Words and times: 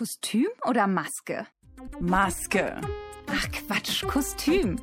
Kostüm 0.00 0.48
oder 0.66 0.86
Maske? 0.86 1.46
Maske. 2.00 2.80
Ach 3.26 3.46
Quatsch, 3.52 4.02
Kostüm. 4.06 4.78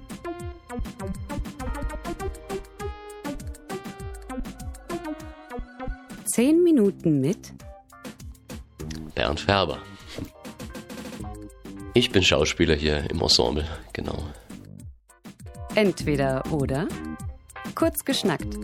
Zehn 6.25 6.63
Minuten 6.63 7.19
mit 7.19 7.51
Bernd 9.15 9.39
Färber. 9.39 9.79
Ich 11.95 12.11
bin 12.11 12.21
Schauspieler 12.21 12.75
hier 12.75 13.09
im 13.09 13.19
Ensemble, 13.19 13.65
genau. 13.93 14.23
Entweder 15.73 16.43
oder. 16.51 16.87
Kurz 17.73 18.05
geschnackt. 18.05 18.55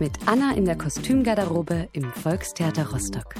Mit 0.00 0.12
Anna 0.24 0.54
in 0.54 0.64
der 0.64 0.78
Kostümgarderobe 0.78 1.90
im 1.92 2.10
Volkstheater 2.10 2.90
Rostock. 2.90 3.34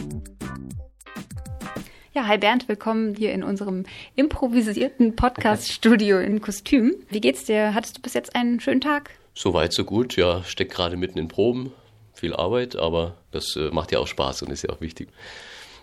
Ja, 2.18 2.26
hi 2.26 2.36
Bernd, 2.36 2.66
willkommen 2.66 3.14
hier 3.14 3.32
in 3.32 3.44
unserem 3.44 3.84
improvisierten 4.16 5.14
Podcast-Studio 5.14 6.18
in 6.18 6.40
Kostüm. 6.40 6.96
Wie 7.10 7.20
geht's 7.20 7.44
dir? 7.44 7.74
Hattest 7.74 7.96
du 7.96 8.02
bis 8.02 8.12
jetzt 8.14 8.34
einen 8.34 8.58
schönen 8.58 8.80
Tag? 8.80 9.10
So 9.34 9.54
weit, 9.54 9.72
so 9.72 9.84
gut. 9.84 10.16
Ja, 10.16 10.42
steckt 10.42 10.74
gerade 10.74 10.96
mitten 10.96 11.16
in 11.20 11.28
Proben. 11.28 11.72
Viel 12.14 12.34
Arbeit, 12.34 12.74
aber 12.74 13.18
das 13.30 13.54
äh, 13.54 13.70
macht 13.70 13.92
ja 13.92 14.00
auch 14.00 14.08
Spaß 14.08 14.42
und 14.42 14.50
ist 14.50 14.64
ja 14.64 14.70
auch 14.70 14.80
wichtig. 14.80 15.10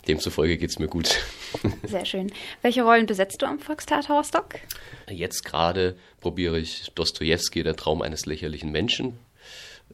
Demzufolge 0.10 0.58
geht's 0.58 0.78
mir 0.78 0.90
gut. 0.90 1.22
Sehr 1.84 2.04
schön. 2.04 2.30
Welche 2.62 2.84
Rollen 2.84 3.06
besetzt 3.06 3.42
du 3.42 3.46
am 3.46 3.60
Volkstheater 3.60 4.14
Rostock? 4.14 4.56
Jetzt 5.10 5.46
gerade 5.46 5.96
probiere 6.20 6.60
ich 6.60 6.92
Dostoevsky, 6.96 7.64
der 7.64 7.78
Traum 7.78 8.02
eines 8.02 8.26
lächerlichen 8.26 8.74
Menschen. 8.74 9.18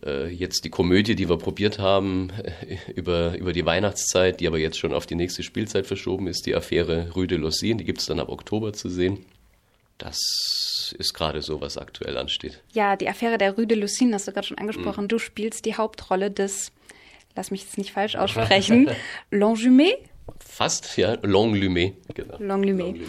Äh, 0.06 0.30
Jetzt 0.30 0.66
die 0.66 0.70
Komödie, 0.70 1.16
die 1.16 1.30
wir 1.30 1.38
probiert 1.38 1.80
haben 1.80 2.32
über, 2.96 3.38
über 3.38 3.54
die 3.54 3.66
Weihnachtszeit, 3.66 4.40
die 4.40 4.48
aber 4.48 4.58
jetzt 4.60 4.78
schon 4.78 4.94
auf 4.94 5.06
die 5.06 5.16
nächste 5.16 5.44
Spielzeit 5.44 5.88
verschoben 5.88 6.28
ist, 6.28 6.46
die 6.46 6.56
Affäre 6.56 7.12
Rue 7.16 7.28
de 7.28 7.38
Lossin, 7.38 7.78
die 7.78 7.86
gibt's 7.86 8.06
dann 8.06 8.20
ab 8.20 8.30
Oktober 8.30 8.74
zu 8.74 8.90
sehen. 8.90 9.26
Das 9.98 10.18
ist 10.98 11.14
gerade 11.14 11.44
so, 11.44 11.62
was 11.62 11.78
aktuell 11.78 12.18
ansteht. 12.18 12.62
Ja, 12.74 12.96
die 12.96 13.08
Affäre 13.08 13.38
der 13.38 13.56
Rue 13.56 13.68
de 13.68 13.78
Lucine 13.78 14.16
hast 14.16 14.28
du 14.28 14.32
gerade 14.32 14.48
schon 14.48 14.58
angesprochen. 14.58 15.08
Du 15.08 15.20
spielst 15.20 15.66
die 15.66 15.76
Hauptrolle 15.76 16.32
des, 16.32 16.72
lass 17.36 17.52
mich 17.52 17.62
jetzt 17.62 17.78
nicht 17.78 17.92
falsch 17.92 18.16
aussprechen, 18.18 18.90
L'Enjumé? 19.32 19.92
Fast, 20.40 20.98
ja, 20.98 21.14
Longlumé. 21.14 21.94
Genau. 22.14 22.38
L'Enjumé. 22.38 23.00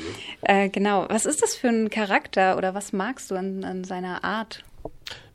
Äh, 0.42 0.68
genau. 0.68 1.06
Was 1.08 1.24
ist 1.24 1.42
das 1.42 1.54
für 1.54 1.68
ein 1.68 1.88
Charakter 1.88 2.56
oder 2.58 2.74
was 2.74 2.92
magst 2.92 3.30
du 3.30 3.36
an, 3.36 3.64
an 3.64 3.84
seiner 3.84 4.22
Art? 4.22 4.64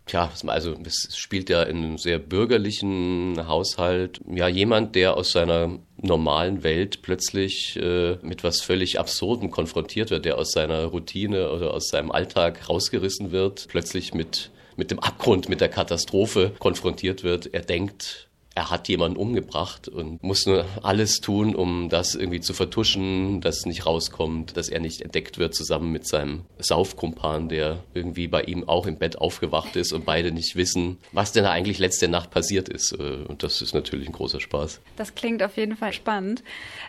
Tja, 0.07 0.31
also 0.45 0.75
es 0.85 1.17
spielt 1.17 1.49
ja 1.49 1.63
in 1.63 1.77
einem 1.77 1.97
sehr 1.97 2.17
bürgerlichen 2.17 3.45
Haushalt. 3.45 4.21
Ja, 4.33 4.47
jemand, 4.47 4.95
der 4.95 5.17
aus 5.17 5.31
seiner 5.31 5.79
normalen 5.97 6.63
Welt 6.63 7.01
plötzlich 7.01 7.75
äh, 7.75 8.17
mit 8.21 8.43
was 8.43 8.61
völlig 8.61 8.99
Absurden 8.99 9.51
konfrontiert 9.51 10.09
wird, 10.09 10.23
der 10.23 10.37
aus 10.37 10.51
seiner 10.51 10.85
Routine 10.85 11.51
oder 11.51 11.73
aus 11.73 11.89
seinem 11.89 12.11
Alltag 12.11 12.69
rausgerissen 12.69 13.31
wird, 13.31 13.67
plötzlich 13.67 14.13
mit, 14.13 14.49
mit 14.77 14.91
dem 14.91 14.99
Abgrund, 14.99 15.49
mit 15.49 15.59
der 15.59 15.69
Katastrophe 15.69 16.53
konfrontiert 16.57 17.23
wird. 17.23 17.53
Er 17.53 17.61
denkt, 17.61 18.26
er 18.57 18.71
hat 18.71 18.87
jemanden 18.87 19.17
umgebracht 19.17 19.87
und 19.87 20.23
muss 20.23 20.47
nur 20.47 20.65
alles 20.81 21.21
tun, 21.21 21.53
um 21.53 21.89
das 21.89 22.15
irgendwie 22.15 22.39
zu 22.41 22.55
vertuschen, 22.55 23.39
dass 23.39 23.57
es 23.59 23.65
nicht 23.67 23.85
rauskommt, 23.85 24.57
dass 24.57 24.67
er 24.67 24.79
nicht 24.79 25.01
entdeckt 25.03 25.37
wird 25.37 25.53
zusammen 25.53 25.91
mit 25.91 26.07
seinem 26.07 26.41
Saufkumpan, 26.57 27.49
der 27.49 27.83
irgendwie 27.93 28.27
bei 28.27 28.41
ihm 28.41 28.67
auch 28.67 28.87
im 28.87 28.97
Bett 28.97 29.19
aufgewacht 29.19 29.75
ist 29.75 29.93
und 29.93 30.05
beide 30.05 30.31
nicht 30.31 30.55
wissen, 30.55 30.97
was 31.11 31.33
denn 31.33 31.43
da 31.43 31.51
eigentlich 31.51 31.77
letzte 31.77 32.07
Nacht 32.07 32.31
passiert 32.31 32.67
ist. 32.67 32.93
Äh, 32.93 33.25
Und 33.27 33.43
das 33.43 33.61
ist 33.61 33.75
natürlich 33.75 34.07
ein 34.07 34.13
großer 34.13 34.39
Spaß. 34.39 34.81
Das 34.95 35.13
klingt 35.13 35.43
auf 35.43 35.55
jeden 35.55 35.77
Fall 35.77 35.93
spannend. 35.93 36.43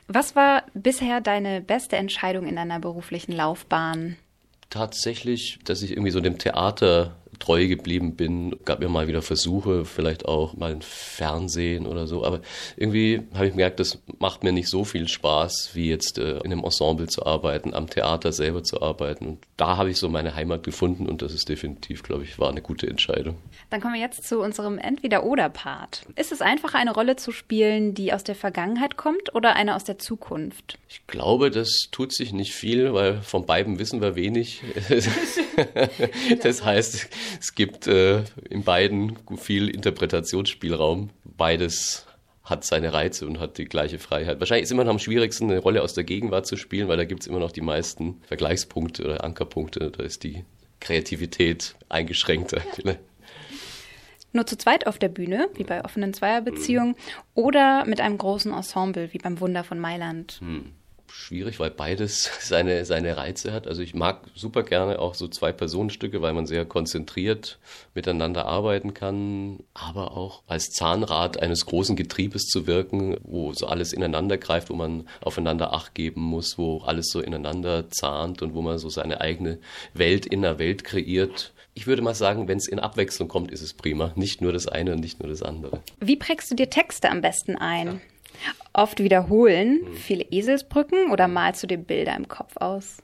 Was 0.06 0.34
war 0.34 0.62
bisher 0.72 1.20
deine 1.20 1.61
beste 1.61 1.96
Entscheidung 1.96 2.46
in 2.46 2.56
deiner 2.56 2.80
beruflichen 2.80 3.33
Laufbahn? 3.33 4.16
Tatsächlich, 4.70 5.58
dass 5.64 5.83
ich 5.83 5.91
irgendwie 5.91 6.12
so 6.12 6.20
dem 6.20 6.39
Theater 6.39 7.16
treu 7.39 7.67
geblieben 7.67 8.17
bin, 8.17 8.57
gab 8.64 8.80
mir 8.80 8.89
mal 8.89 9.08
wieder 9.08 9.23
Versuche, 9.23 9.85
vielleicht 9.85 10.27
auch 10.27 10.57
mal 10.57 10.73
ein 10.73 10.83
Fernsehen 10.83 11.86
oder 11.86 12.07
so, 12.07 12.24
aber 12.24 12.40
irgendwie 12.77 13.23
habe 13.35 13.46
ich 13.46 13.52
gemerkt, 13.52 13.80
das 13.80 13.98
macht 14.18 14.42
mir 14.42 14.52
nicht 14.52 14.68
so 14.68 14.85
viel 14.85 15.08
Spaß, 15.08 15.70
wie 15.74 15.89
jetzt 15.89 16.18
äh, 16.18 16.39
in 16.39 16.52
einem 16.52 16.64
Ensemble 16.64 17.08
zu 17.08 17.24
arbeiten, 17.27 17.74
am 17.74 17.89
Theater 17.89 18.33
selber 18.33 18.62
zu 18.62 18.83
arbeiten. 18.83 19.27
Und 19.27 19.39
da 19.57 19.77
habe 19.77 19.90
ich 19.90 19.98
so 19.98 20.08
meine 20.08 20.35
Heimat 20.35 20.62
gefunden 20.62 21.07
und 21.07 21.23
das 21.23 21.35
ist 21.35 21.48
definitiv, 21.48 22.02
glaube 22.02 22.24
ich, 22.24 22.39
war 22.39 22.48
eine 22.48 22.62
gute 22.62 22.86
Entscheidung. 22.86 23.36
Dann 23.70 23.80
kommen 23.80 23.95
wir 23.95 24.01
jetzt 24.01 24.27
zu 24.27 24.41
unserem 24.41 24.79
Entweder-Oder-Part. 24.79 26.07
Ist 26.17 26.33
es 26.33 26.41
einfacher, 26.41 26.79
eine 26.79 26.92
Rolle 26.92 27.17
zu 27.17 27.33
spielen, 27.33 27.95
die 27.95 28.12
aus 28.12 28.24
der 28.24 28.35
Vergangenheit 28.35 28.96
kommt 28.96 29.35
oder 29.35 29.57
eine 29.57 29.74
aus 29.74 29.85
der 29.85 29.98
Zukunft? 29.98 30.79
Ich 30.89 31.07
glaube, 31.07 31.51
das 31.51 31.89
tut 31.91 32.12
sich 32.12 32.33
nicht 32.33 32.52
viel, 32.52 32.95
weil 32.95 33.20
von 33.23 33.46
beiden 33.46 33.79
wissen 33.79 34.01
wir 34.01 34.14
wenig. 34.14 34.62
das 36.42 36.64
heißt, 36.64 37.08
es 37.38 37.54
gibt 37.54 37.86
äh, 37.86 38.24
in 38.48 38.64
beiden 38.64 39.16
viel 39.36 39.68
Interpretationsspielraum. 39.68 41.10
Beides 41.24 42.06
hat 42.44 42.64
seine 42.64 42.92
Reize 42.92 43.26
und 43.26 43.38
hat 43.38 43.58
die 43.58 43.66
gleiche 43.66 43.98
Freiheit. 43.98 44.40
Wahrscheinlich 44.40 44.64
ist 44.64 44.72
immer 44.72 44.84
noch 44.84 44.92
am 44.92 44.98
schwierigsten, 44.98 45.50
eine 45.50 45.60
Rolle 45.60 45.82
aus 45.82 45.94
der 45.94 46.04
Gegenwart 46.04 46.46
zu 46.46 46.56
spielen, 46.56 46.88
weil 46.88 46.96
da 46.96 47.04
gibt 47.04 47.22
es 47.22 47.26
immer 47.26 47.38
noch 47.38 47.52
die 47.52 47.60
meisten 47.60 48.22
Vergleichspunkte 48.26 49.04
oder 49.04 49.24
Ankerpunkte. 49.24 49.90
Da 49.90 50.02
ist 50.02 50.24
die 50.24 50.44
Kreativität 50.80 51.76
eingeschränkter. 51.88 52.62
Nur 54.32 54.46
zu 54.46 54.56
zweit 54.56 54.86
auf 54.86 54.98
der 54.98 55.08
Bühne, 55.08 55.48
wie 55.55 55.64
bei 55.64 55.84
offenen 55.84 56.12
Zweierbeziehungen, 56.12 56.96
oder 57.34 57.84
mit 57.86 58.00
einem 58.00 58.18
großen 58.18 58.52
Ensemble, 58.52 59.12
wie 59.12 59.18
beim 59.18 59.40
Wunder 59.40 59.64
von 59.64 59.78
Mailand. 59.78 60.40
Schwierig, 61.11 61.61
weil 61.61 61.70
beides 61.70 62.30
seine, 62.41 62.85
seine 62.85 63.17
Reize 63.17 63.52
hat. 63.52 63.67
Also 63.67 63.83
ich 63.83 63.95
mag 63.95 64.27
super 64.35 64.63
gerne 64.63 64.98
auch 64.98 65.14
so 65.14 65.29
zwei 65.29 65.52
Personenstücke, 65.52 66.23
weil 66.23 66.33
man 66.33 66.46
sehr 66.46 66.64
konzentriert 66.64 67.58
miteinander 67.95 68.46
arbeiten 68.46 68.95
kann, 68.95 69.61
aber 69.74 70.17
auch 70.17 70.42
als 70.47 70.70
Zahnrad 70.70 71.41
eines 71.41 71.67
großen 71.67 71.97
Getriebes 71.97 72.47
zu 72.47 72.67
wirken, 72.67 73.17
wo 73.23 73.52
so 73.52 73.67
alles 73.67 73.92
ineinander 73.92 74.39
greift, 74.39 74.70
wo 74.70 74.74
man 74.74 75.08
aufeinander 75.20 75.73
Acht 75.73 75.95
geben 75.95 76.20
muss, 76.20 76.58
wo 76.58 76.79
alles 76.79 77.11
so 77.11 77.20
ineinander 77.20 77.91
zahnt 77.91 78.42
und 78.42 78.55
wo 78.55 78.63
man 78.63 78.79
so 78.79 78.89
seine 78.89 79.20
eigene 79.20 79.58
Welt 79.95 80.27
in 80.27 80.42
der 80.42 80.58
Welt 80.58 80.85
kreiert. 80.85 81.52
Ich 81.74 81.86
würde 81.86 82.02
mal 82.02 82.14
sagen, 82.14 82.48
wenn 82.48 82.58
es 82.58 82.67
in 82.67 82.80
Abwechslung 82.80 83.29
kommt, 83.29 83.52
ist 83.52 83.63
es 83.63 83.73
prima. 83.73 84.13
Nicht 84.17 84.41
nur 84.41 84.52
das 84.52 84.67
eine 84.67 84.95
und 84.95 85.01
nicht 85.01 85.20
nur 85.20 85.29
das 85.29 85.42
andere. 85.42 85.80
Wie 86.01 86.17
prägst 86.17 86.51
du 86.51 86.57
dir 86.57 86.70
Texte 86.70 87.08
am 87.08 87.20
besten 87.20 87.57
ein? 87.57 88.01
Oft 88.72 89.02
wiederholen, 89.02 89.80
viele 89.94 90.24
Eselsbrücken 90.24 91.10
oder 91.10 91.26
malst 91.28 91.62
du 91.62 91.66
dir 91.66 91.78
Bilder 91.78 92.14
im 92.16 92.28
Kopf 92.28 92.56
aus? 92.56 92.98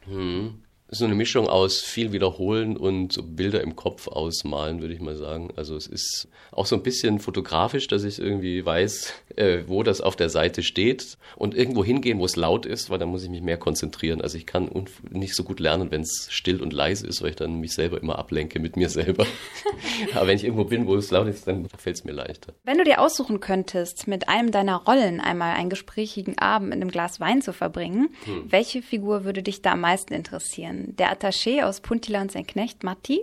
So 0.94 1.04
eine 1.04 1.14
Mischung 1.14 1.48
aus 1.48 1.80
viel 1.80 2.12
wiederholen 2.12 2.76
und 2.76 3.12
so 3.12 3.22
Bilder 3.22 3.60
im 3.60 3.76
Kopf 3.76 4.08
ausmalen, 4.08 4.80
würde 4.80 4.94
ich 4.94 5.00
mal 5.00 5.16
sagen. 5.16 5.50
Also 5.56 5.76
es 5.76 5.86
ist 5.86 6.28
auch 6.52 6.66
so 6.66 6.76
ein 6.76 6.82
bisschen 6.82 7.18
fotografisch, 7.18 7.88
dass 7.88 8.04
ich 8.04 8.18
irgendwie 8.18 8.64
weiß, 8.64 9.12
äh, 9.36 9.58
wo 9.66 9.82
das 9.82 10.00
auf 10.00 10.16
der 10.16 10.28
Seite 10.28 10.62
steht 10.62 11.18
und 11.36 11.54
irgendwo 11.54 11.84
hingehen, 11.84 12.18
wo 12.18 12.24
es 12.24 12.36
laut 12.36 12.66
ist, 12.66 12.90
weil 12.90 12.98
da 12.98 13.06
muss 13.06 13.24
ich 13.24 13.30
mich 13.30 13.42
mehr 13.42 13.56
konzentrieren. 13.56 14.20
Also 14.20 14.38
ich 14.38 14.46
kann 14.46 14.70
nicht 15.10 15.34
so 15.34 15.44
gut 15.44 15.60
lernen, 15.60 15.90
wenn 15.90 16.02
es 16.02 16.28
still 16.30 16.62
und 16.62 16.72
leise 16.72 17.06
ist, 17.06 17.22
weil 17.22 17.30
ich 17.30 17.36
dann 17.36 17.60
mich 17.60 17.74
selber 17.74 18.00
immer 18.00 18.18
ablenke 18.18 18.60
mit 18.60 18.76
mir 18.76 18.88
selber. 18.88 19.26
Aber 20.14 20.26
wenn 20.26 20.36
ich 20.36 20.44
irgendwo 20.44 20.64
bin, 20.64 20.86
wo 20.86 20.94
es 20.96 21.10
laut 21.10 21.28
ist, 21.28 21.46
dann 21.46 21.68
fällt 21.76 21.96
es 21.96 22.04
mir 22.04 22.12
leichter. 22.12 22.54
Wenn 22.64 22.78
du 22.78 22.84
dir 22.84 23.00
aussuchen 23.00 23.40
könntest, 23.40 24.06
mit 24.06 24.28
einem 24.28 24.50
deiner 24.50 24.76
Rollen 24.76 25.20
einmal 25.20 25.54
einen 25.56 25.70
gesprächigen 25.70 26.38
Abend 26.38 26.70
mit 26.70 26.80
einem 26.80 26.90
Glas 26.90 27.20
Wein 27.20 27.42
zu 27.42 27.52
verbringen, 27.52 28.10
welche 28.46 28.82
Figur 28.82 29.24
würde 29.24 29.42
dich 29.42 29.62
da 29.62 29.72
am 29.72 29.80
meisten 29.80 30.14
interessieren? 30.14 30.83
Der 30.86 31.12
Attaché 31.12 31.64
aus 31.64 31.80
Puntiland 31.80 32.32
sein 32.32 32.46
Knecht 32.46 32.84
Matti 32.84 33.22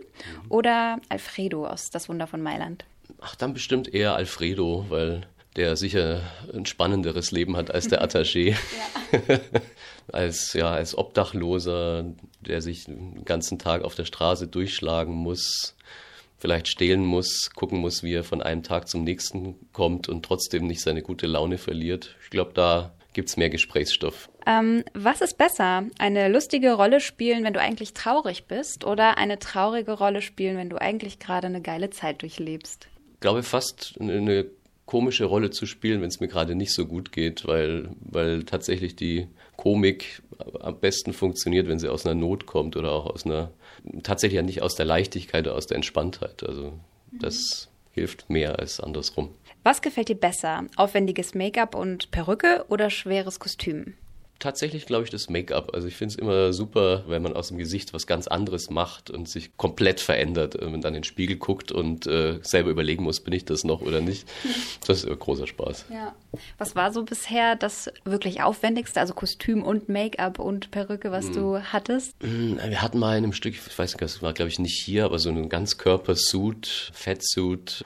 oder 0.49 0.99
Alfredo 1.09 1.67
aus 1.67 1.89
Das 1.89 2.09
Wunder 2.09 2.27
von 2.27 2.41
Mailand? 2.41 2.85
Ach, 3.19 3.35
dann 3.35 3.53
bestimmt 3.53 3.93
eher 3.93 4.15
Alfredo, 4.15 4.85
weil 4.89 5.27
der 5.55 5.75
sicher 5.75 6.21
ein 6.53 6.65
spannenderes 6.65 7.31
Leben 7.31 7.57
hat 7.57 7.71
als 7.71 7.87
der 7.87 8.03
Attaché. 8.07 8.55
als, 10.11 10.53
ja, 10.53 10.71
als 10.71 10.97
Obdachloser, 10.97 12.05
der 12.41 12.61
sich 12.61 12.85
den 12.85 13.25
ganzen 13.25 13.59
Tag 13.59 13.83
auf 13.83 13.95
der 13.95 14.05
Straße 14.05 14.47
durchschlagen 14.47 15.13
muss, 15.13 15.75
vielleicht 16.41 16.67
stehlen 16.67 17.05
muss, 17.05 17.51
gucken 17.53 17.79
muss, 17.79 18.01
wie 18.01 18.13
er 18.13 18.23
von 18.23 18.41
einem 18.41 18.63
Tag 18.63 18.87
zum 18.87 19.03
nächsten 19.03 19.55
kommt 19.73 20.09
und 20.09 20.25
trotzdem 20.25 20.65
nicht 20.65 20.81
seine 20.81 21.03
gute 21.03 21.27
Laune 21.27 21.57
verliert. 21.59 22.15
Ich 22.23 22.31
glaube, 22.31 22.51
da 22.53 22.93
gibt's 23.13 23.37
mehr 23.37 23.49
Gesprächsstoff. 23.49 24.29
Ähm, 24.45 24.83
was 24.93 25.21
ist 25.21 25.37
besser? 25.37 25.85
Eine 25.99 26.29
lustige 26.29 26.73
Rolle 26.73 26.99
spielen, 26.99 27.43
wenn 27.43 27.53
du 27.53 27.59
eigentlich 27.59 27.93
traurig 27.93 28.45
bist 28.45 28.85
oder 28.85 29.17
eine 29.17 29.39
traurige 29.39 29.93
Rolle 29.93 30.21
spielen, 30.21 30.57
wenn 30.57 30.69
du 30.69 30.79
eigentlich 30.79 31.19
gerade 31.19 31.47
eine 31.47 31.61
geile 31.61 31.89
Zeit 31.89 32.21
durchlebst? 32.21 32.87
Ich 33.13 33.19
glaube, 33.19 33.43
fast 33.43 33.95
eine 33.99 34.45
komische 34.85 35.25
Rolle 35.25 35.51
zu 35.51 35.65
spielen, 35.65 36.01
wenn 36.01 36.09
es 36.09 36.19
mir 36.19 36.27
gerade 36.27 36.55
nicht 36.55 36.73
so 36.73 36.85
gut 36.85 37.11
geht, 37.11 37.47
weil, 37.47 37.89
weil 38.01 38.43
tatsächlich 38.43 38.95
die 38.95 39.27
Komik 39.55 40.21
am 40.59 40.79
besten 40.79 41.13
funktioniert, 41.13 41.67
wenn 41.67 41.79
sie 41.79 41.87
aus 41.87 42.05
einer 42.05 42.15
Not 42.15 42.45
kommt 42.45 42.75
oder 42.75 42.91
auch 42.91 43.05
aus 43.05 43.25
einer, 43.25 43.51
tatsächlich 44.03 44.35
ja 44.35 44.41
nicht 44.41 44.61
aus 44.61 44.75
der 44.75 44.85
Leichtigkeit 44.85 45.47
oder 45.47 45.55
aus 45.55 45.67
der 45.67 45.75
Entspanntheit. 45.75 46.43
Also 46.43 46.73
das 47.11 47.69
hilft 47.91 48.29
mehr 48.29 48.59
als 48.59 48.79
andersrum. 48.79 49.29
Was 49.63 49.81
gefällt 49.81 50.09
dir 50.09 50.15
besser? 50.15 50.65
Aufwendiges 50.75 51.35
Make-up 51.35 51.75
und 51.75 52.11
Perücke 52.11 52.65
oder 52.67 52.89
schweres 52.89 53.39
Kostüm? 53.39 53.93
Tatsächlich, 54.41 54.85
glaube 54.85 55.05
ich, 55.05 55.09
das 55.09 55.29
Make-up. 55.29 55.73
Also 55.73 55.87
ich 55.87 55.95
finde 55.95 56.13
es 56.13 56.19
immer 56.19 56.51
super, 56.51 57.03
wenn 57.07 57.21
man 57.21 57.33
aus 57.33 57.47
dem 57.47 57.57
Gesicht 57.57 57.93
was 57.93 58.07
ganz 58.07 58.27
anderes 58.27 58.69
macht 58.69 59.09
und 59.09 59.29
sich 59.29 59.55
komplett 59.55 59.99
verändert, 59.99 60.57
wenn 60.59 60.71
man 60.71 60.81
dann 60.81 60.93
in 60.95 61.01
den 61.01 61.05
Spiegel 61.05 61.37
guckt 61.37 61.71
und 61.71 62.07
äh, 62.07 62.39
selber 62.41 62.69
überlegen 62.69 63.03
muss, 63.03 63.21
bin 63.21 63.33
ich 63.33 63.45
das 63.45 63.63
noch 63.63 63.81
oder 63.81 64.01
nicht. 64.01 64.27
Das 64.87 65.03
ist 65.03 65.19
großer 65.19 65.47
Spaß. 65.47 65.85
Ja. 65.91 66.15
Was 66.57 66.75
war 66.75 66.91
so 66.91 67.03
bisher 67.03 67.55
das 67.55 67.91
wirklich 68.03 68.41
aufwendigste, 68.41 68.99
also 68.99 69.13
Kostüm 69.13 69.63
und 69.63 69.89
Make-up 69.89 70.39
und 70.39 70.71
Perücke, 70.71 71.11
was 71.11 71.27
hm. 71.27 71.33
du 71.33 71.59
hattest? 71.59 72.13
Hm, 72.21 72.57
wir 72.57 72.81
hatten 72.81 72.97
mal 72.97 73.17
in 73.17 73.23
einem 73.23 73.33
Stück, 73.33 73.53
ich 73.53 73.79
weiß 73.79 73.91
nicht, 73.91 74.01
das 74.01 74.21
war 74.21 74.33
glaube 74.33 74.49
ich 74.49 74.59
nicht 74.59 74.81
hier, 74.83 75.05
aber 75.05 75.19
so 75.19 75.29
einen 75.29 75.49
Ganzkörpersuit, 75.49 76.91
Fettsuit, 76.93 77.85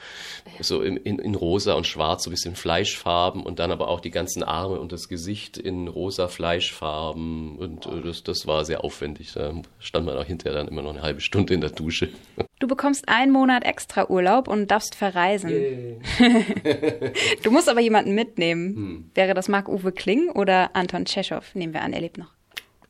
so 0.62 0.82
in, 0.82 0.98
in, 0.98 1.20
in 1.20 1.36
rosa 1.36 1.74
und 1.74 1.86
schwarz, 1.86 2.24
so 2.24 2.30
ein 2.30 2.34
bisschen 2.34 2.56
Fleischfarben 2.56 3.44
und 3.44 3.60
dann 3.60 3.72
aber 3.72 3.90
auch 3.90 4.00
die 4.00 4.12
ganzen 4.12 4.42
Arme 4.42 4.80
und 4.80 4.92
das 4.92 5.10
Gesicht 5.10 5.58
in 5.58 5.88
rosa 5.88 6.28
Fleisch 6.28 6.45
Fleischfarben 6.46 7.58
und 7.58 7.88
äh, 7.88 8.02
das, 8.04 8.22
das 8.22 8.46
war 8.46 8.66
sehr 8.66 8.84
aufwendig. 8.84 9.34
Da 9.34 9.52
stand 9.80 10.06
man 10.06 10.16
auch 10.16 10.26
hinterher 10.26 10.60
dann 10.60 10.68
immer 10.68 10.84
noch 10.84 10.92
eine 10.92 11.02
halbe 11.02 11.20
Stunde 11.20 11.56
in 11.56 11.62
der 11.62 11.72
Dusche. 11.72 12.10
Du 12.60 12.68
bekommst 12.68 13.10
einen 13.10 13.34
Monat 13.34 13.66
extra 13.66 14.10
Urlaub 14.10 14.48
und 14.48 14.72
darfst 14.72 14.96
verreisen. 14.96 15.52
du 17.44 17.52
musst 17.52 17.68
aber 17.68 17.82
jemanden 17.82 18.16
mitnehmen. 18.16 18.76
Hm. 18.76 19.12
Wäre 19.14 19.34
das 19.34 19.50
Marc-Uwe 19.50 19.92
Kling 19.92 20.30
oder 20.30 20.74
Anton 20.74 21.04
Tschechow? 21.04 21.44
Nehmen 21.54 21.74
wir 21.74 21.82
an, 21.82 21.92
er 21.92 22.00
lebt 22.00 22.18
noch. 22.18 22.32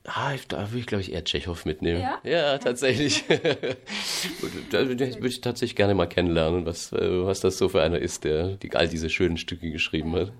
Ah, 0.05 0.33
da 0.49 0.69
würde 0.69 0.79
ich, 0.79 0.85
glaube 0.85 1.01
ich, 1.01 1.13
eher 1.13 1.23
Tschechow 1.23 1.65
mitnehmen. 1.65 1.99
Ja, 1.99 2.19
ja 2.23 2.57
tatsächlich. 2.59 3.23
da 4.69 4.87
würde 4.87 5.03
ich 5.03 5.41
tatsächlich 5.41 5.75
gerne 5.75 5.95
mal 5.95 6.05
kennenlernen, 6.05 6.67
was, 6.67 6.93
äh, 6.93 7.25
was 7.25 7.39
das 7.39 7.57
so 7.57 7.67
für 7.67 7.81
einer 7.81 7.97
ist, 7.97 8.23
der 8.23 8.57
die, 8.57 8.71
all 8.75 8.87
diese 8.87 9.09
schönen 9.09 9.37
Stücke 9.37 9.71
geschrieben 9.71 10.15
hat. 10.15 10.31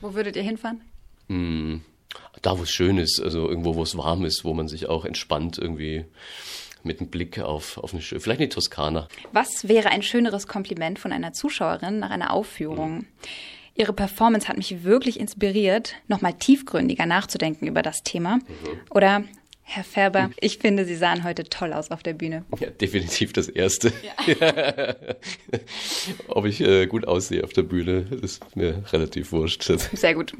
Wo 0.00 0.14
würdet 0.14 0.34
ihr 0.34 0.42
hinfahren? 0.42 0.80
Hm, 1.28 1.82
da, 2.42 2.58
wo 2.58 2.62
es 2.62 2.70
schön 2.70 2.98
ist, 2.98 3.20
also 3.20 3.48
irgendwo, 3.48 3.74
wo 3.74 3.82
es 3.82 3.96
warm 3.96 4.24
ist, 4.24 4.44
wo 4.44 4.54
man 4.54 4.68
sich 4.68 4.88
auch 4.88 5.04
entspannt 5.04 5.58
irgendwie 5.58 6.04
mit 6.82 7.00
einem 7.00 7.08
Blick 7.08 7.38
auf, 7.38 7.78
auf 7.78 7.92
eine, 7.92 8.02
vielleicht 8.02 8.40
eine 8.40 8.48
Toskana. 8.48 9.08
Was 9.32 9.68
wäre 9.68 9.88
ein 9.88 10.02
schöneres 10.02 10.46
Kompliment 10.46 10.98
von 10.98 11.12
einer 11.12 11.32
Zuschauerin 11.32 11.98
nach 11.98 12.10
einer 12.10 12.32
Aufführung? 12.32 12.96
Mhm. 12.98 13.06
Ihre 13.76 13.92
Performance 13.92 14.46
hat 14.46 14.56
mich 14.56 14.84
wirklich 14.84 15.18
inspiriert, 15.18 15.94
nochmal 16.06 16.34
tiefgründiger 16.34 17.06
nachzudenken 17.06 17.66
über 17.66 17.82
das 17.82 18.02
Thema. 18.04 18.36
Mhm. 18.36 18.42
Oder 18.90 19.24
Herr 19.66 19.82
Färber, 19.82 20.30
ich 20.40 20.58
finde, 20.58 20.84
Sie 20.84 20.94
sahen 20.94 21.24
heute 21.24 21.44
toll 21.44 21.72
aus 21.72 21.90
auf 21.90 22.02
der 22.02 22.12
Bühne. 22.12 22.44
Ja, 22.60 22.68
definitiv 22.68 23.32
das 23.32 23.48
Erste. 23.48 23.92
Ja. 24.02 24.94
Ob 26.28 26.44
ich 26.44 26.60
äh, 26.60 26.86
gut 26.86 27.08
aussehe 27.08 27.42
auf 27.42 27.52
der 27.54 27.62
Bühne, 27.62 28.06
ist 28.22 28.44
mir 28.54 28.84
relativ 28.92 29.32
wurscht. 29.32 29.62
Sehr 29.94 30.14
gut. 30.14 30.34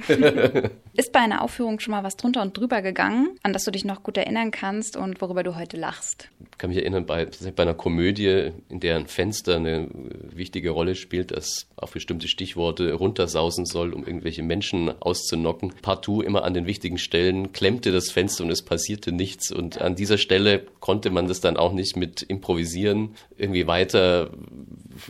Ist 0.93 1.13
bei 1.13 1.21
einer 1.21 1.43
Aufführung 1.43 1.81
schon 1.81 1.93
mal 1.93 2.05
was 2.05 2.17
drunter 2.17 2.43
und 2.43 2.57
drüber 2.57 2.83
gegangen, 2.83 3.31
an 3.43 3.55
das 3.55 3.65
du 3.65 3.71
dich 3.71 3.85
noch 3.85 4.03
gut 4.03 4.19
erinnern 4.19 4.51
kannst 4.51 4.97
und 4.97 5.21
worüber 5.23 5.43
du 5.43 5.57
heute 5.57 5.79
lachst? 5.79 6.29
Ich 6.53 6.59
kann 6.59 6.71
mich 6.71 6.79
erinnern, 6.79 7.07
bei, 7.07 7.27
bei 7.57 7.63
einer 7.63 7.75
Komödie, 7.75 8.53
in 8.69 8.81
der 8.81 8.97
ein 8.97 9.07
Fenster 9.07 9.57
eine 9.57 9.89
wichtige 10.35 10.71
Rolle 10.71 10.95
spielt, 10.95 11.31
das 11.31 11.67
auf 11.77 11.93
bestimmte 11.93 12.29
Stichworte 12.29 12.93
runtersausen 12.93 13.65
soll, 13.65 13.95
um 13.95 14.07
irgendwelche 14.07 14.43
Menschen 14.43 14.91
auszunocken. 15.01 15.73
Partout 15.83 16.21
immer 16.21 16.45
an 16.45 16.55
den 16.55 16.67
wichtigen 16.67 16.99
Stellen 16.99 17.53
klemmte 17.53 17.91
das 17.91 18.11
Fenster 18.11 18.45
und 18.45 18.51
es 18.51 18.63
passierte 18.63 19.14
nichts. 19.17 19.51
Und 19.51 19.81
an 19.81 19.95
dieser 19.95 20.19
Stelle 20.19 20.67
konnte 20.81 21.11
man 21.11 21.29
das 21.29 21.41
dann 21.41 21.57
auch 21.57 21.73
nicht 21.73 21.97
mit 21.97 22.23
Improvisieren 22.23 23.11
irgendwie 23.37 23.67
weiter 23.67 24.31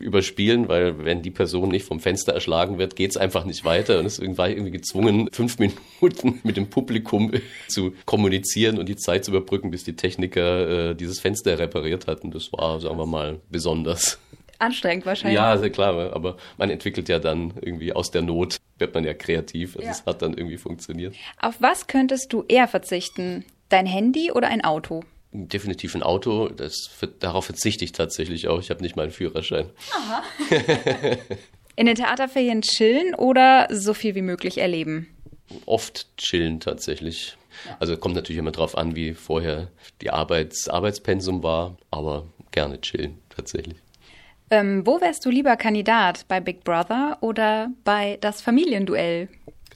überspielen, 0.00 0.68
weil 0.68 1.04
wenn 1.04 1.22
die 1.22 1.30
Person 1.30 1.68
nicht 1.68 1.84
vom 1.84 2.00
Fenster 2.00 2.32
erschlagen 2.32 2.78
wird, 2.78 2.96
geht 2.96 3.10
es 3.10 3.16
einfach 3.16 3.44
nicht 3.44 3.64
weiter 3.64 3.98
und 3.98 4.06
es 4.06 4.20
war 4.20 4.48
irgendwie 4.48 4.70
gezwungen, 4.70 5.28
fünf 5.32 5.58
Minuten 6.00 6.40
mit 6.42 6.56
dem 6.56 6.68
Publikum 6.68 7.32
zu 7.68 7.92
kommunizieren 8.06 8.78
und 8.78 8.88
die 8.88 8.96
Zeit 8.96 9.24
zu 9.24 9.30
überbrücken, 9.30 9.70
bis 9.70 9.84
die 9.84 9.96
Techniker 9.96 10.90
äh, 10.90 10.94
dieses 10.94 11.20
Fenster 11.20 11.58
repariert 11.58 12.06
hatten. 12.06 12.30
Das 12.30 12.52
war, 12.52 12.80
sagen 12.80 12.98
wir 12.98 13.06
mal, 13.06 13.40
besonders. 13.50 14.18
Anstrengend 14.58 15.06
wahrscheinlich. 15.06 15.36
Ja, 15.36 15.56
sehr 15.56 15.70
klar, 15.70 16.12
aber 16.12 16.36
man 16.56 16.70
entwickelt 16.70 17.08
ja 17.08 17.18
dann 17.18 17.54
irgendwie 17.60 17.92
aus 17.92 18.10
der 18.10 18.22
Not, 18.22 18.58
wird 18.78 18.94
man 18.94 19.04
ja 19.04 19.14
kreativ. 19.14 19.76
Also 19.76 19.86
ja. 19.86 19.92
Es 19.92 20.04
hat 20.06 20.22
dann 20.22 20.34
irgendwie 20.34 20.58
funktioniert. 20.58 21.14
Auf 21.40 21.56
was 21.60 21.86
könntest 21.86 22.32
du 22.32 22.44
eher 22.48 22.68
verzichten? 22.68 23.44
Dein 23.68 23.86
Handy 23.86 24.30
oder 24.30 24.48
ein 24.48 24.62
Auto? 24.62 25.02
Definitiv 25.32 25.94
ein 25.94 26.02
Auto. 26.02 26.48
Das, 26.48 26.90
darauf 27.18 27.46
verzichte 27.46 27.84
ich 27.84 27.92
tatsächlich 27.92 28.46
auch. 28.46 28.60
Ich 28.60 28.70
habe 28.70 28.82
nicht 28.82 28.94
mal 28.94 29.02
einen 29.02 29.12
Führerschein. 29.12 29.70
Aha. 29.92 30.22
In 31.76 31.86
den 31.86 31.96
Theaterferien 31.96 32.62
chillen 32.62 33.14
oder 33.16 33.66
so 33.70 33.94
viel 33.94 34.14
wie 34.14 34.22
möglich 34.22 34.58
erleben? 34.58 35.08
Oft 35.66 36.16
chillen 36.16 36.60
tatsächlich. 36.60 37.36
Ja. 37.66 37.76
Also 37.80 37.96
kommt 37.96 38.14
natürlich 38.14 38.38
immer 38.38 38.52
darauf 38.52 38.76
an, 38.76 38.94
wie 38.94 39.14
vorher 39.14 39.68
die 40.00 40.10
Arbeits 40.10 40.68
Arbeitspensum 40.68 41.42
war, 41.42 41.76
aber 41.90 42.26
gerne 42.52 42.80
chillen 42.80 43.18
tatsächlich. 43.28 43.76
Ähm, 44.54 44.86
wo 44.86 45.00
wärst 45.00 45.26
du 45.26 45.30
lieber 45.30 45.56
Kandidat? 45.56 46.26
Bei 46.28 46.38
Big 46.38 46.62
Brother 46.62 47.18
oder 47.22 47.72
bei 47.82 48.18
das 48.20 48.40
Familienduell? 48.40 49.28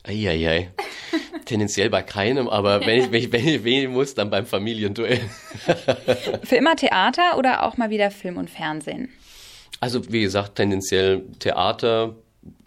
Eieiei. 0.04 0.70
Tendenziell 1.46 1.90
bei 1.90 2.02
keinem, 2.02 2.48
aber 2.48 2.86
wenn 2.86 3.00
ich, 3.00 3.10
wenn 3.10 3.20
ich, 3.20 3.32
wenn 3.32 3.48
ich 3.48 3.64
wählen 3.64 3.92
muss, 3.92 4.14
dann 4.14 4.30
beim 4.30 4.46
Familienduell. 4.46 5.18
Für 6.44 6.54
immer 6.54 6.76
Theater 6.76 7.36
oder 7.38 7.64
auch 7.64 7.76
mal 7.76 7.90
wieder 7.90 8.12
Film 8.12 8.36
und 8.36 8.50
Fernsehen? 8.50 9.08
Also 9.80 10.12
wie 10.12 10.20
gesagt, 10.20 10.54
tendenziell 10.54 11.24
Theater. 11.40 12.14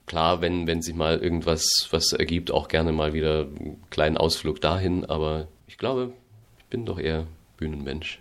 Klar, 0.06 0.42
wenn, 0.42 0.68
wenn 0.68 0.81
sich 0.81 0.96
mal 0.96 1.18
irgendwas 1.18 1.88
was 1.92 2.12
ergibt, 2.12 2.52
auch 2.52 2.68
gerne 2.68 2.92
mal 2.92 3.14
wieder 3.14 3.44
einen 3.44 3.81
kleinen 3.90 4.18
Ausflug 4.18 4.60
dahin. 4.60 5.06
Aber 5.06 5.48
ich 5.66 5.78
glaube, 5.78 6.12
ich 6.60 6.66
bin 6.66 6.86
doch 6.86 7.00
eher 7.00 7.25
Bühnenmensch. 7.56 8.19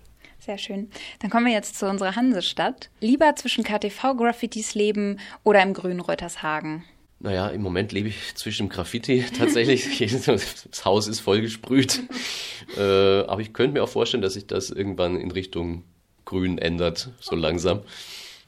Sehr 0.51 0.59
schön. 0.59 0.91
Dann 1.21 1.31
kommen 1.31 1.47
wir 1.47 1.53
jetzt 1.53 1.79
zu 1.79 1.87
unserer 1.89 2.17
Hansestadt. 2.17 2.91
Lieber 2.99 3.37
zwischen 3.37 3.63
KTV-Graffitis 3.63 4.75
leben 4.75 5.21
oder 5.45 5.63
im 5.63 5.75
grünen 5.75 6.01
Reutershagen? 6.01 6.83
Naja, 7.21 7.47
im 7.51 7.63
Moment 7.63 7.93
lebe 7.93 8.09
ich 8.09 8.35
zwischen 8.35 8.69
Graffiti 8.69 9.25
tatsächlich. 9.39 10.01
das 10.27 10.85
Haus 10.85 11.07
ist 11.07 11.21
vollgesprüht. 11.21 12.01
äh, 12.77 12.81
aber 12.81 13.43
ich 13.43 13.53
könnte 13.53 13.75
mir 13.75 13.85
auch 13.85 13.89
vorstellen, 13.89 14.23
dass 14.23 14.35
sich 14.35 14.49
das 14.49 14.71
irgendwann 14.71 15.21
in 15.21 15.31
Richtung 15.31 15.85
Grün 16.25 16.59
ändert, 16.59 17.11
so 17.21 17.37
langsam. 17.37 17.83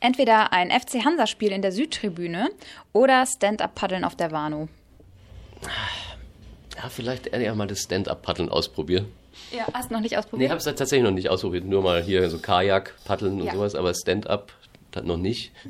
Entweder 0.00 0.52
ein 0.52 0.72
FC 0.72 1.04
Hansa-Spiel 1.04 1.52
in 1.52 1.62
der 1.62 1.70
Südtribüne 1.70 2.50
oder 2.92 3.24
Stand-up-Paddeln 3.26 4.02
auf 4.02 4.16
der 4.16 4.32
Warnow. 4.32 4.68
Ja, 6.82 6.88
vielleicht 6.88 7.28
eher 7.28 7.54
mal 7.54 7.66
das 7.66 7.82
Stand-up-Paddeln 7.82 8.48
ausprobieren. 8.48 9.06
Ja, 9.52 9.66
hast 9.72 9.90
du 9.90 9.94
noch 9.94 10.00
nicht 10.00 10.18
ausprobiert? 10.18 10.48
Nee, 10.48 10.50
habe 10.50 10.58
es 10.58 10.64
tatsächlich 10.64 11.02
noch 11.02 11.12
nicht 11.12 11.28
ausprobiert. 11.28 11.64
Nur 11.64 11.82
mal 11.82 12.02
hier 12.02 12.28
so 12.28 12.38
Kajak, 12.38 12.94
Paddeln 13.04 13.40
und 13.40 13.46
ja. 13.46 13.52
sowas, 13.52 13.74
aber 13.74 13.94
Stand-up 13.94 14.52
noch 15.04 15.16
nicht. 15.16 15.52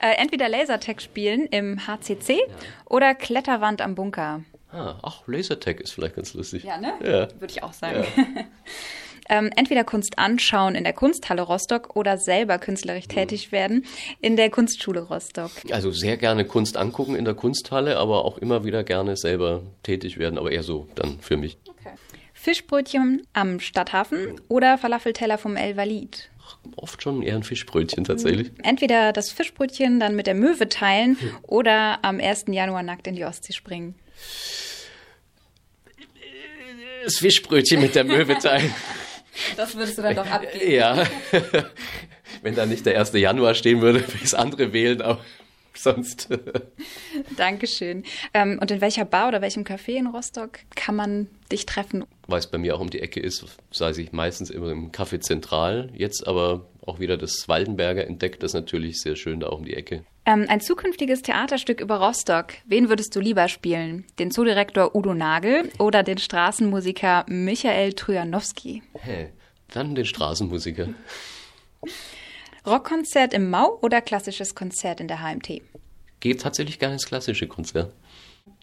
Äh, 0.00 0.16
entweder 0.16 0.48
Lasertag 0.48 1.00
spielen 1.00 1.46
im 1.46 1.86
HCC 1.86 2.32
ja. 2.32 2.44
oder 2.86 3.14
Kletterwand 3.14 3.80
am 3.80 3.94
Bunker. 3.94 4.42
Ah, 4.72 4.96
ach, 5.02 5.22
Lasertag 5.26 5.80
ist 5.80 5.92
vielleicht 5.92 6.16
ganz 6.16 6.34
lustig. 6.34 6.64
Ja, 6.64 6.78
ne? 6.78 6.94
Ja. 7.00 7.40
Würde 7.40 7.52
ich 7.52 7.62
auch 7.62 7.72
sagen. 7.72 8.04
Ja. 8.16 8.24
ähm, 9.28 9.50
entweder 9.56 9.84
Kunst 9.84 10.18
anschauen 10.18 10.74
in 10.74 10.84
der 10.84 10.92
Kunsthalle 10.92 11.42
Rostock 11.42 11.96
oder 11.96 12.18
selber 12.18 12.58
künstlerisch 12.58 13.08
tätig 13.08 13.52
werden 13.52 13.84
in 14.20 14.36
der 14.36 14.50
Kunstschule 14.50 15.00
Rostock. 15.00 15.50
Also 15.70 15.90
sehr 15.90 16.16
gerne 16.16 16.44
Kunst 16.44 16.76
angucken 16.76 17.14
in 17.14 17.24
der 17.24 17.34
Kunsthalle, 17.34 17.96
aber 17.96 18.24
auch 18.24 18.38
immer 18.38 18.64
wieder 18.64 18.84
gerne 18.84 19.16
selber 19.16 19.62
tätig 19.82 20.18
werden, 20.18 20.38
aber 20.38 20.52
eher 20.52 20.62
so 20.62 20.88
dann 20.94 21.18
für 21.20 21.36
mich. 21.36 21.58
Okay. 21.66 21.94
Fischbrötchen 22.32 23.26
am 23.32 23.60
Stadthafen 23.60 24.40
oder 24.48 24.78
Falafelteller 24.78 25.38
vom 25.38 25.56
El 25.56 25.76
Walid? 25.76 26.30
oft 26.76 27.02
schon 27.02 27.22
eher 27.22 27.36
ein 27.36 27.42
Fischbrötchen 27.42 28.04
tatsächlich. 28.04 28.50
Entweder 28.62 29.12
das 29.12 29.30
Fischbrötchen 29.30 30.00
dann 30.00 30.16
mit 30.16 30.26
der 30.26 30.34
Möwe 30.34 30.68
teilen 30.68 31.18
hm. 31.20 31.30
oder 31.42 31.98
am 32.02 32.20
1. 32.20 32.46
Januar 32.48 32.82
nackt 32.82 33.06
in 33.06 33.16
die 33.16 33.24
Ostsee 33.24 33.52
springen. 33.52 33.94
Das 37.04 37.18
Fischbrötchen 37.18 37.80
mit 37.80 37.94
der 37.94 38.04
Möwe 38.04 38.38
teilen. 38.38 38.72
Das 39.56 39.74
würdest 39.76 39.98
du 39.98 40.02
dann 40.02 40.16
doch 40.16 40.26
abgeben. 40.26 40.70
Ja. 40.70 41.06
Wenn 42.42 42.54
da 42.54 42.66
nicht 42.66 42.86
der 42.86 42.98
1. 42.98 43.12
Januar 43.14 43.54
stehen 43.54 43.80
würde, 43.80 44.00
würde 44.00 44.14
ich 44.14 44.22
das 44.22 44.34
andere 44.34 44.72
wählen, 44.72 45.02
aber 45.02 45.20
sonst. 45.76 46.28
Dankeschön. 47.36 48.04
Ähm, 48.32 48.58
und 48.60 48.70
in 48.70 48.80
welcher 48.80 49.04
Bar 49.04 49.28
oder 49.28 49.40
welchem 49.40 49.64
Café 49.64 49.96
in 49.96 50.06
Rostock 50.06 50.58
kann 50.74 50.96
man 50.96 51.28
dich 51.50 51.66
treffen? 51.66 52.04
Weil 52.26 52.38
es 52.38 52.46
bei 52.46 52.58
mir 52.58 52.74
auch 52.76 52.80
um 52.80 52.90
die 52.90 53.00
Ecke 53.00 53.20
ist, 53.20 53.44
sei 53.70 53.90
ich 53.90 54.12
meistens 54.12 54.50
immer 54.50 54.70
im 54.70 54.92
Café 54.92 55.20
Zentral, 55.20 55.90
jetzt 55.94 56.26
aber 56.26 56.66
auch 56.86 57.00
wieder 57.00 57.16
das 57.16 57.48
Waldenberger 57.48 58.06
entdeckt, 58.06 58.42
das 58.42 58.50
ist 58.50 58.54
natürlich 58.54 59.00
sehr 59.00 59.16
schön 59.16 59.40
da 59.40 59.48
auch 59.48 59.58
um 59.58 59.64
die 59.64 59.74
Ecke. 59.74 60.04
Ähm, 60.26 60.46
ein 60.48 60.60
zukünftiges 60.60 61.22
Theaterstück 61.22 61.80
über 61.80 61.96
Rostock. 62.00 62.54
Wen 62.64 62.88
würdest 62.88 63.14
du 63.14 63.20
lieber 63.20 63.48
spielen? 63.48 64.06
Den 64.18 64.30
Zoodirektor 64.30 64.94
Udo 64.94 65.14
Nagel 65.14 65.70
oder 65.78 66.02
den 66.02 66.18
Straßenmusiker 66.18 67.26
Michael 67.28 67.92
Trujanowski? 67.92 68.82
Hä, 68.94 69.30
dann 69.68 69.94
den 69.94 70.06
Straßenmusiker. 70.06 70.88
Rockkonzert 72.66 73.34
im 73.34 73.50
Mau 73.50 73.78
oder 73.82 74.00
klassisches 74.00 74.54
Konzert 74.54 75.00
in 75.00 75.08
der 75.08 75.22
HMT? 75.22 75.60
gehe 76.24 76.36
tatsächlich 76.38 76.78
gerne 76.78 76.94
ins 76.94 77.04
klassische 77.04 77.46
Konzert. 77.46 77.92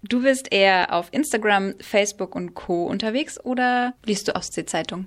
Du 0.04 0.24
bist 0.24 0.52
eher 0.52 0.94
auf 0.94 1.10
Instagram, 1.12 1.76
Facebook 1.80 2.36
und 2.36 2.56
Co. 2.56 2.86
unterwegs 2.86 3.40
oder 3.44 3.94
liest 4.06 4.28
du 4.28 4.36
Ostsee-Zeitung? 4.36 5.06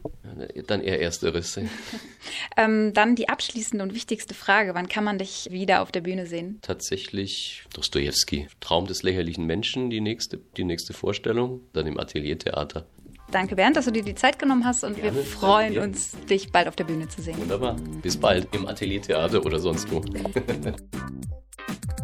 Dann 0.66 0.81
eher 0.81 1.00
Ersteres. 1.00 1.59
ähm, 2.57 2.93
dann 2.95 3.16
die 3.16 3.28
abschließende 3.28 3.83
und 3.83 3.93
wichtigste 3.93 4.35
Frage. 4.35 4.75
Wann 4.75 4.88
kann 4.88 5.04
man 5.04 5.19
dich 5.19 5.49
wieder 5.50 5.83
auf 5.83 5.90
der 5.90 6.00
Bühne 6.00 6.26
sehen? 6.26 6.59
Tatsächlich 6.62 7.64
Dostoevsky. 7.75 8.49
Traum 8.61 8.87
des 8.87 9.02
lächerlichen 9.02 9.47
Menschen, 9.47 9.90
die 9.90 10.00
nächste, 10.00 10.38
die 10.57 10.64
nächste 10.64 10.93
Vorstellung. 10.93 11.61
Dann 11.73 11.87
im 11.87 11.99
Ateliertheater. 11.99 12.87
Danke, 13.33 13.57
Bernd, 13.57 13.76
dass 13.76 13.87
du 13.87 13.90
dir 13.90 14.04
die 14.04 14.14
Zeit 14.14 14.38
genommen 14.38 14.64
hast 14.64 14.85
und 14.85 14.97
Gerne, 14.97 15.16
wir 15.16 15.25
freuen 15.25 15.78
uns, 15.78 16.12
dich 16.31 16.52
bald 16.52 16.69
auf 16.69 16.76
der 16.76 16.85
Bühne 16.85 17.09
zu 17.09 17.21
sehen. 17.21 17.38
Wunderbar. 17.38 17.76
Bis 18.00 18.16
bald 18.16 18.54
im 18.54 18.66
Ateliertheater 18.66 19.45
oder 19.45 19.59
sonst 19.59 19.90
wo. 19.90 20.02